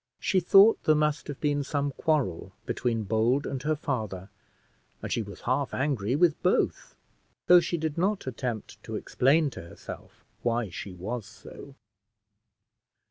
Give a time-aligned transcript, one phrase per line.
[0.19, 4.29] She thought there must have been some quarrel between Bold and her father,
[4.99, 6.95] and she was half angry with both,
[7.45, 11.75] though she did not attempt to explain to herself why she was so.